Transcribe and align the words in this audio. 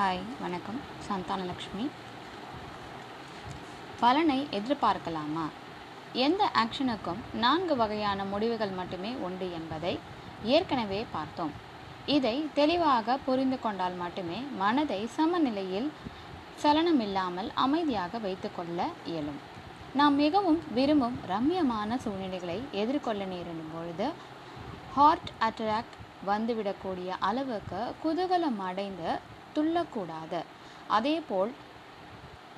Hi 0.00 0.20
வணக்கம். 0.40 0.78
சந்தானலக்ஷ்மி 1.06 1.90
பலனை 4.00 4.46
எதிர்பார்க்கலாமா? 4.50 5.44
எந்த 6.12 6.50
ஆக்ஷனுக்கும் 6.62 7.18
நான்கு 7.32 7.76
வகையான 7.76 8.24
முடிவுகள் 8.24 8.70
மட்டுமே 8.70 9.10
உண்டு 9.26 9.52
என்பதை 9.52 9.98
ஏற்கனவே 10.44 11.06
பார்த்தோம். 11.12 11.50
இதை 12.06 12.46
தெளிவாக 12.54 13.16
புரிந்து 13.26 13.58
கொண்டால் 13.60 13.92
மட்டுமே 13.92 14.38
மனதை 14.62 15.06
சமநிலையில் 15.16 15.90
சலனமில்லாமல் 16.62 17.50
அமைதியாக 17.54 18.18
வைத்துக்கொள்ள 18.18 18.88
இயலும். 19.06 19.40
நாம் 19.94 20.14
மிகவும் 20.14 20.62
விரும்பும் 20.74 21.18
ரம்யமான 21.28 21.98
சூழ்நிலைகளை 22.04 22.62
எதிர்கொள்ள 22.70 23.24
நேரிடும் 23.24 23.74
பொழுது 23.74 24.08
ஹார்ட் 24.94 25.32
அட்டாக் 25.48 25.92
வந்துவிடக்கூடிய 26.26 27.10
அளவுக்கு 27.18 27.82
குதூகலம் 28.04 28.62
அடைந்து 28.70 29.38
துள்ளக்கூடாது 29.54 30.40
அதேபோல் 30.96 31.52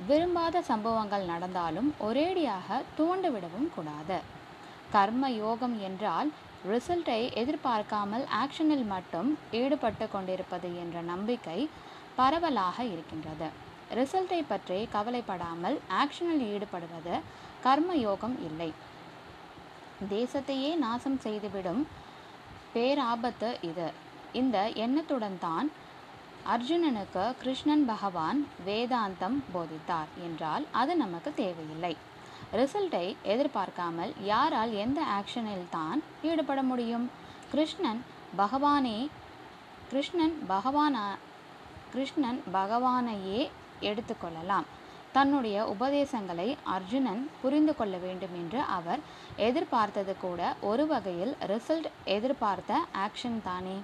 விரும்பாத 0.09 0.63
சம்பவங்கள் 0.69 1.25
நடந்தாலும் 1.33 1.89
ஒரேடியாக 2.07 2.79
தூண்டுவிடவும் 2.99 3.69
கூடாது. 3.75 4.19
கர்ம 4.95 5.31
யோகம் 5.43 5.77
என்றால் 5.89 6.31
ரிசல்ட்டை 6.71 7.21
எதிர்பார்க்காமல் 7.41 8.25
ஆக்ஷனில் 8.43 8.87
மட்டும் 8.95 9.29
ஈடுபட்டு 9.61 10.07
கொண்டிருப்பது 10.15 10.69
என்ற 10.83 10.97
நம்பிக்கை 11.13 11.59
பரவலாக 12.19 12.85
இருக்கின்றது. 12.93 13.49
ரிசல்ட்டை 13.99 14.41
பற்றி 14.53 14.79
கவலைப்படாமல் 14.95 15.77
ஆக்ஷனில் 16.03 16.45
ஈடுபடுவது 16.53 17.15
கர்ம 17.67 17.97
யோகம் 18.07 18.37
இல்லை. 18.49 18.71
தேசத்தையே 20.15 20.71
நாசம் 20.85 21.19
செய்துவிடும் 21.25 21.83
பேராபத்து 22.75 23.51
இது. 23.71 23.89
இந்த 24.41 24.59
எண்ணத்துடன் 24.85 25.39
தான் 25.47 25.69
அர்ஜுனனுக்கு 26.51 27.25
கிருஷ்ணன் 27.41 27.85
பகவான் 27.85 28.47
வேதாந்தம் 28.67 29.37
போதித்தார் 29.55 30.09
என்றால் 30.23 30.65
அது 30.71 30.97
நமக்கு 30.97 31.35
தேவையில்லை. 31.35 31.97
ரிசல்ட்டை 32.53 33.17
எதிர்பார்க்காமல் 33.23 34.13
யாரால் 34.23 34.73
எந்த 34.75 35.01
ஆக்ஷனில் 35.19 35.69
தான் 35.71 36.03
ஈடுபட 36.23 36.63
முடியும்? 36.63 37.11
கிருஷ்ணன் 37.51 38.05
பகவானே 38.37 38.99
கிருஷ்ணன் 39.89 40.37
பகவானா 40.49 41.07
கிருஷ்ணன் 41.93 42.43
பகவானையே 42.53 43.41
எடுத்துக்கொள்ளலாம் 43.81 44.69
தன்னுடைய 45.13 45.65
உபதேசங்களை 45.67 46.57
அர்ஜுனன் 46.75 47.31
புரிந்து 47.43 47.77
கொள்ள 47.77 47.97
வேண்டும் 47.97 48.35
என்று 48.35 48.61
அவர் 48.61 49.01
எதிர்பார்த்தது 49.37 50.15
கூட 50.21 50.55
ஒரு 50.61 50.87
வகையில் 50.87 51.35
ரிசல்ட் 51.47 51.89
எதிர்பார்த்த 52.05 52.85
ஆக்ஷன் 53.07 53.43
தானே. 53.45 53.79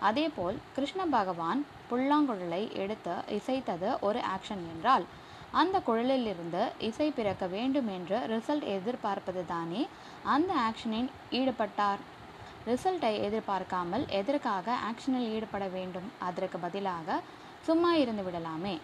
அதேபோல் 0.00 0.58
கிருஷ்ண 0.74 1.06
பகவான் 1.06 1.66
புல்லாங்குழலை 1.90 2.72
எடுத்து 2.72 3.14
இசைத்தது 3.28 4.00
ஒரு 4.00 4.18
ஆக்ஷன் 4.18 4.64
என்றால் 4.72 5.04
அந்த 5.52 5.82
குழலிலிருந்து 5.86 6.62
இசை 6.78 7.10
பிறக்க 7.10 7.46
வேண்டும் 7.46 7.88
என்று 7.88 8.18
ரிசல்ட் 8.18 8.62
எதிர்பார்ப்பது 8.62 9.46
தானே 9.46 9.86
அந்த 10.22 10.54
ஆக்ஷனில் 10.54 11.10
ஈடுபட்டார். 11.30 11.98
ரிசல்ட்டை 12.66 13.20
எதிர்பார்க்காமல் 13.20 14.06
எதற்காக 14.08 14.76
ஆக்ஷனில் 14.90 15.30
ஈடுபட 15.30 15.66
வேண்டும்? 15.66 16.12
அதற்கு 16.18 16.58
பதிலாக 16.58 17.20
சும்மா 17.62 17.94
இருந்து 17.94 18.22
விடலாமே. 18.22 18.78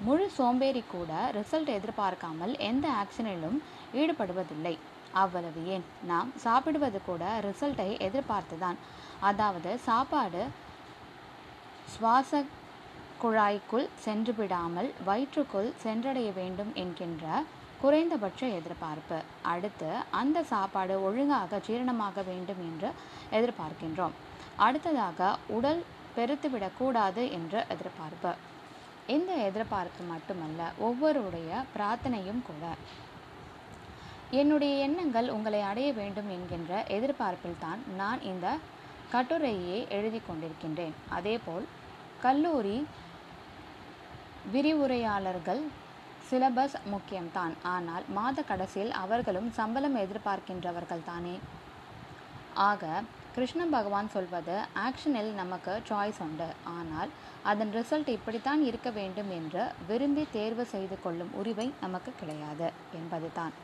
முழு 0.00 0.30
சோம்பேறி 0.30 0.84
கூட 0.88 1.30
ரிசல்ட் 1.32 1.68
எதிர்பார்க்காமல் 1.68 2.58
எந்த 2.58 2.88
ஆக்ஷனிலும் 3.02 3.58
ஈடுபடுவதில்லை. 3.94 4.78
அவ்வளவு 5.22 5.60
ஏன்? 5.66 5.84
நாம் 6.04 6.30
சாப்பிடுவது 6.36 6.98
கூட 7.06 7.24
ரிசல்ட்டை 7.46 7.88
எதிர்பார்த்துதான். 8.06 8.78
அதாவது 9.20 9.70
சாப்பாடு 9.88 10.42
சுவாச 11.92 12.42
குழாய்க்குள் 13.22 13.86
சென்று 14.04 14.32
விடாமல் 14.34 14.88
வயிற்றுக்குள் 15.04 15.68
சென்றடைய 15.82 16.30
வேண்டும் 16.32 16.72
என்கின்ற 16.74 17.26
குறைந்தபட்ச 17.80 18.42
எதிர்பார்ப்பு. 18.58 19.18
அடுத்து 19.52 19.90
அந்த 20.10 20.38
சாப்பாடு 20.52 20.94
ஒழுங்காக 21.02 21.60
ஜீரணமாக 21.66 22.24
வேண்டும் 22.30 22.62
என்று 22.68 22.90
எதிர்பார்க்கின்றோம். 23.30 24.14
அடுத்ததாக 24.56 25.30
உடல் 25.56 25.82
பெருத்துவிடக்கூடாது 26.16 27.22
என்று 27.38 27.60
எதிர்பார்ப்பு. 27.74 28.32
இந்த 29.14 29.32
எதிர்பார்ப்பு 29.48 30.04
மட்டுமல்ல 30.04 30.70
ஒவ்வொருடைய 30.86 31.50
பிரார்த்தனையும் 31.74 32.42
கூட. 32.48 32.64
என்னுடைய 34.40 34.74
எண்ணங்கள் 34.84 35.28
உங்களை 35.34 35.60
அடைய 35.70 35.88
வேண்டும் 35.98 36.30
என்கின்ற 36.36 36.72
எதிர்பார்ப்பில்தான் 36.96 37.80
நான் 38.00 38.20
இந்த 38.30 38.46
கட்டுரையை 39.12 39.78
எழுதி 39.96 40.20
கொண்டிருக்கின்றேன். 40.20 40.94
அதேபோல் 41.16 41.66
கல்லூரி 42.24 42.78
விரிவுரையாளர்கள் 44.54 45.62
சிலபஸ் 46.28 46.76
முக்கியம்தான். 46.94 47.54
ஆனால் 47.74 48.04
மாத 48.16 48.42
கடைசியில் 48.42 48.92
அவர்களும் 49.02 49.50
சம்பளம் 49.58 49.98
எதிர்பார்க்கின்றவர்கள் 50.02 51.06
தானே 51.10 51.36
ஆக 52.70 53.02
கிருஷ்ண 53.36 53.62
பகவான் 53.76 54.10
சொல்வது 54.16 54.54
ஆக்ஷனில் 54.86 55.32
நமக்கு 55.40 55.72
சாய்ஸ் 55.88 56.20
உண்டு. 56.26 56.48
ஆனால் 56.78 57.10
அதன் 57.50 57.72
ரிசல்ட் 57.78 58.10
இப்படித்தான் 58.16 58.62
இருக்க 58.70 58.90
வேண்டும் 58.90 59.30
என்று 59.38 59.64
விரும்பி 59.88 60.26
தேர்வு 60.36 60.64
செய்து 60.74 60.98
கொள்ளும் 61.04 61.32
உரிமை 61.42 61.68
நமக்கு 61.80 62.12
கிடையாது 62.20 62.68
என்பது 63.00 63.30
தான் 63.32 63.54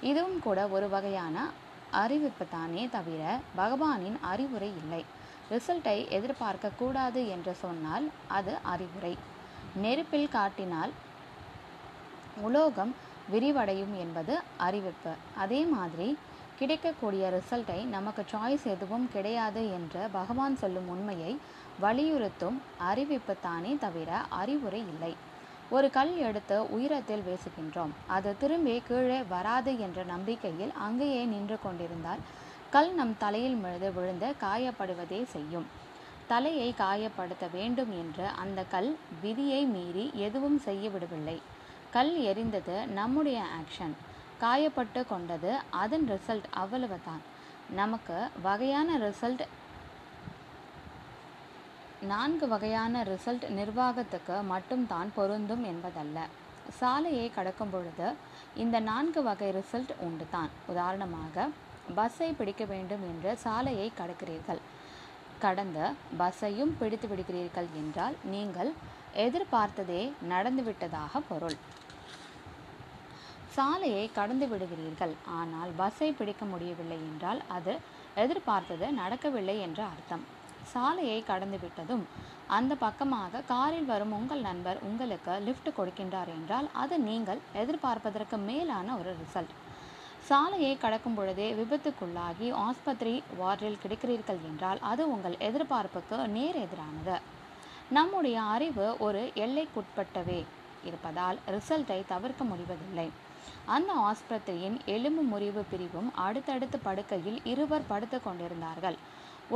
இதுவும் 0.00 0.40
கூட 0.40 0.66
ஒரு 0.66 0.88
வகையான 0.88 1.50
அறிவிப்பு 1.90 2.46
தானே 2.48 2.88
தவிர 2.88 3.38
பகவானின் 3.56 4.18
அறிவுரை 4.20 4.72
இல்லை. 4.82 5.04
ரிசல்ட்டை 5.50 6.08
எதிர்பார்க்க 6.08 6.70
கூடாது 6.78 7.28
என்று 7.28 7.54
சொன்னால் 7.54 8.10
அது 8.28 8.58
அறிவுரை. 8.62 9.18
நெருப்பில் 9.74 10.28
காட்டினால் 10.28 10.90
உலோகம் 12.42 12.94
விரிவடையும் 13.32 13.94
என்பது 13.98 14.40
அறிவிப்பு. 14.56 15.12
அதே 15.36 15.64
மாதிரி 15.64 16.18
கிடைக்கக்கூடிய 16.58 17.30
ரிசல்ட்டை 17.30 17.84
நமக்கு 17.84 18.24
சாய்ஸ் 18.32 18.64
எதுவும் 18.64 19.08
கிடையாது 19.12 19.70
என்று 19.70 20.08
பகவான் 20.12 20.56
சொல்லும் 20.56 20.88
உண்மையை 20.88 21.38
வலியுறுத்தும் 21.80 22.62
அறிவிப்பு 22.78 23.36
தானே 23.40 23.76
தவிர 23.80 24.20
அறிவுரை 24.28 24.78
இல்லை. 24.78 25.16
ஒரு 25.70 25.88
கல் 25.90 26.12
எடுத்து 26.26 26.56
உயரத்தில் 26.76 27.24
வீசுகின்றோம் 27.26 27.92
அது 28.06 28.30
திரும்பி 28.38 28.74
கீழே 28.88 29.18
வராது 29.32 29.72
என்ற 29.78 30.02
நம்பிக்கையில் 30.04 30.72
அங்கேயே 30.86 31.22
நின்று 31.24 31.56
கொண்டிருந்தால் 31.62 32.22
கல் 32.70 32.90
நம் 32.94 33.12
தலையில் 33.18 33.54
விழுந்து 33.54 33.90
விழுந்து 33.92 34.28
காயப்படுவதே 34.40 35.20
செய்யும். 35.34 35.66
தலையை 36.28 36.74
காயப்படுத்த 36.78 37.44
வேண்டும் 37.52 37.92
என்று 38.00 38.26
அந்த 38.42 38.64
கல் 38.74 38.90
விதியை 39.22 39.60
மீறி 39.74 40.06
எதுவும் 40.26 40.58
செய்ய 40.58 40.90
விடவில்லை 40.90 41.36
கல் 41.90 42.14
எரிந்தது 42.30 42.76
நம்முடைய 42.98 43.38
ஆக்ஷன். 43.60 43.94
காயப்பட்டு 44.40 45.02
கொண்டது 45.06 45.52
அதன் 45.82 46.08
ரிசல்ட் 46.10 46.48
அவ்வளவுதான். 46.62 47.22
நமக்கு 47.74 48.18
வகையான 48.42 48.98
ரிசல்ட் 48.98 49.44
நான்கு 52.02 52.46
வகையான 52.48 53.02
ரிசல்ட் 53.02 53.46
நிர்வாகத்துக்கு 53.50 54.42
மட்டும்தான் 54.50 55.08
பொருந்தும் 55.16 55.64
என்பதல்ல. 55.70 56.18
சாலையை 56.78 57.30
கடக்கும் 57.30 57.72
பொழுது 57.72 58.08
இந்த 58.62 58.76
நான்கு 58.80 59.22
வகை 59.22 59.48
ரிசல்ட் 59.56 59.92
உண்டு 60.06 60.26
தான் 60.30 60.50
உதாரணமாக 60.66 61.48
பஸ்ஸை 61.96 62.28
பிடிக்க 62.32 62.64
வேண்டும் 62.64 63.04
என்று 63.10 63.30
சாலையை 63.44 63.88
கடக்கிறீர்கள். 64.00 64.60
கடந்த 65.38 65.90
பஸ்ஸையும் 66.20 66.76
பிடித்து 66.78 67.08
விடுகிறீர்கள் 67.08 67.68
என்றால் 67.82 68.16
நீங்கள் 68.34 68.72
எதிர்பார்த்ததே 69.26 70.02
நடந்துவிட்டதாக 70.32 71.22
பொருள். 71.28 71.58
சாலையை 73.56 74.10
கடந்து 74.12 74.46
விடுகிறீர்கள். 74.46 75.14
ஆனால் 75.40 75.70
பஸ்ஸை 75.76 76.12
பிடிக்க 76.12 76.44
முடியவில்லை 76.44 77.00
என்றால் 77.10 77.42
அது 77.58 77.78
எதிர்பார்த்தது 78.14 78.86
நடக்கவில்லை 78.92 79.60
என்ற 79.60 79.80
அர்த்தம். 79.84 80.24
சாலையை 80.72 81.20
கடந்து 81.30 81.58
விட்டதும் 81.62 82.04
அந்த 82.56 82.72
பக்கமாக 82.84 83.42
காரில் 83.52 83.88
வரும் 83.92 84.14
உங்கள் 84.18 84.42
நண்பர் 84.48 84.78
உங்களுக்கு 84.88 85.32
லிஃப்ட் 85.46 85.70
கொடுக்கின்றார் 85.78 86.30
என்றால் 86.36 86.68
அது 86.82 86.96
நீங்கள் 87.08 87.40
எதிர்பார்ப்பதற்கு 87.62 88.36
மேலான 88.50 88.96
ஒரு 89.00 89.12
ரிசல்ட் 89.22 89.54
சாலையை 90.28 90.72
கடக்கும் 90.78 91.16
பொழுதே 91.18 91.46
விபத்துக்குள்ளாகி 91.58 92.48
ஆஸ்பத்திரி 92.64 93.12
வார்டில் 93.40 93.80
கிடைக்கிறீர்கள் 93.82 94.40
என்றால் 94.48 94.80
அது 94.90 95.02
உங்கள் 95.14 95.36
எதிர்பார்ப்புக்கு 95.48 96.16
நேர் 96.36 96.58
எதிரானது. 96.64 97.16
நம்முடைய 97.96 98.38
அறிவு 98.54 98.86
ஒரு 99.06 99.22
எல்லைக்குட்பட்டவே 99.44 100.40
இருப்பதால் 100.88 101.38
ரிசல்ட்டை 101.54 102.00
தவிர்க்க 102.12 102.42
முடிவதில்லை. 102.50 103.08
அந்த 103.76 103.92
ஆஸ்பத்திரியின் 104.10 104.76
எலும்பு 104.94 105.22
முறிவு 105.32 105.62
பிரிவும் 105.70 106.10
அடுத்தடுத்து 106.26 106.78
படுக்கையில் 106.78 107.40
இருவர் 107.52 107.88
படுத்து 107.88 108.18
கொண்டிருந்தார்கள். 108.20 108.98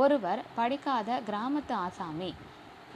ஒருவர் 0.01 0.41
படிக்காத 0.55 1.19
கிராமத்து 1.27 1.73
ஆசாமி. 1.85 2.29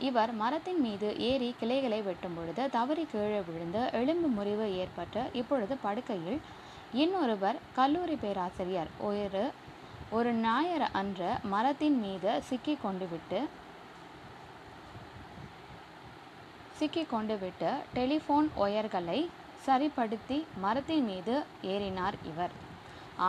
இவர் 0.08 0.32
மரத்தின் 0.42 0.82
மீது 0.86 1.08
ஏறி 1.28 1.50
கிளைகளை 1.60 2.00
வெட்டும் 2.08 2.36
பொழுது 2.38 2.64
தவறி 2.70 3.04
கீழே 3.12 3.42
விழுந்து 3.48 3.82
எலும்பு 4.00 4.30
முறிவு 4.38 4.66
ஏற்பட்டு 4.82 5.22
இப்பொழுது 5.34 5.76
படுக்கையில் 5.86 6.40
இன்னொருவர் 7.04 7.58
கல்லூரி 7.78 8.16
பேராசிரியர் 8.24 8.92
ஒரு 9.08 9.44
ஒரு 10.18 10.32
ஞாயிறு 10.34 10.88
அன்று 11.00 11.30
மரத்தின் 11.54 11.98
மீது 12.04 12.34
சிக்கி 12.50 12.76
கொண்டு 12.84 13.08
விட்டு 13.14 13.40
சிக்கி 16.80 17.04
கொண்டு 17.14 17.38
விட்டு 17.38 17.70
டெலிஃபோன் 17.98 18.48
ஒயர்களை 18.66 19.20
சரிப்படுத்தி 19.66 20.38
மரத்தின் 20.64 21.06
மீது 21.06 21.36
ஏறினார் 21.74 22.18
இவர். 22.32 22.54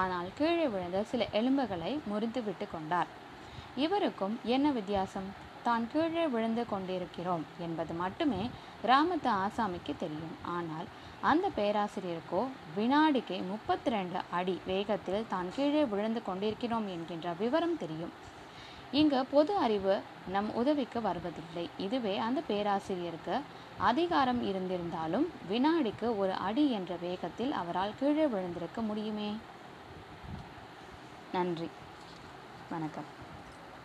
ஆனால் 0.01 0.29
கீழே 0.39 0.67
விழுந்த 0.75 0.99
சில 1.13 1.27
எலும்புகளை 1.41 1.93
முறித்து 2.11 2.41
விட்டு 2.45 2.67
கொண்டார். 2.73 3.11
இவருக்கும் 3.85 4.39
என்ன 4.45 4.71
வித்தியாசம்? 4.71 5.29
தான் 5.63 5.89
கீழே 5.93 6.27
விழுந்து 6.27 6.67
கொண்டிருக்கிறோம் 6.67 7.45
என்பது 7.59 7.93
மட்டுமே 7.95 8.51
கிராமத்து 8.85 9.31
ஆசாமிக்கு 9.45 9.93
தெரியும். 9.99 10.37
ஆனால் 10.43 10.87
அந்த 11.21 11.51
பேராசிரியருக்கோ 11.57 12.41
வினாடிக்கு 12.77 13.37
முப்பத்தி 13.43 13.91
ரெண்டு 13.91 14.21
அடி 14.31 14.61
வேகத்தில் 14.67 15.27
தான் 15.29 15.53
கீழே 15.57 15.85
விழுந்து 15.85 16.23
கொண்டிருக்கிறோம் 16.23 16.89
என்கின்ற 16.89 17.33
விவரம் 17.33 17.77
தெரியும். 17.77 18.13
இங்கு 18.93 19.25
பொது 19.25 19.57
அறிவு 19.57 20.01
நம் 20.29 20.51
உதவிக்கு 20.55 21.01
வருவதில்லை. 21.01 21.71
இதுவே 21.79 22.19
அந்த 22.19 22.43
பேராசிரியருக்கு 22.49 23.37
அதிகாரம் 23.79 24.43
இருந்திருந்தாலும் 24.43 25.27
வினாடிக்கு 25.51 26.17
ஒரு 26.19 26.33
அடி 26.33 26.71
என்ற 26.71 26.95
வேகத்தில் 27.01 27.53
அவரால் 27.53 27.99
கீழே 28.01 28.27
விழுந்திருக்க 28.27 28.81
முடியுமே? 28.81 29.31
நன்றி. 31.33 31.71
வணக்கம். 32.69 33.18